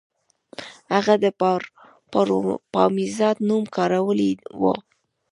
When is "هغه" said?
0.93-1.13